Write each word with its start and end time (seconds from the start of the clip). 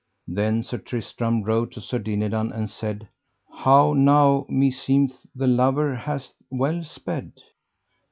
Then 0.27 0.63
Sir 0.63 0.79
Tristram 0.79 1.43
rode 1.43 1.71
to 1.73 1.79
Sir 1.79 1.99
Dinadan 1.99 2.51
and 2.51 2.67
said: 2.71 3.07
How 3.53 3.93
now, 3.93 4.47
meseemeth 4.49 5.27
the 5.35 5.45
lover 5.45 5.93
hath 5.95 6.33
well 6.49 6.83
sped. 6.83 7.33